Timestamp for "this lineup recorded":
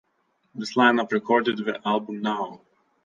0.55-1.57